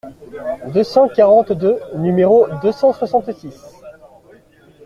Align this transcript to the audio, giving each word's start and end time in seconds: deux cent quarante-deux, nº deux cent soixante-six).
deux 0.73 0.83
cent 0.83 1.07
quarante-deux, 1.09 1.79
nº 1.93 2.59
deux 2.63 2.71
cent 2.71 2.91
soixante-six). 2.91 3.53